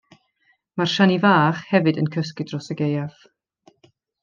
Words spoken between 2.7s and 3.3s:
y gaeaf.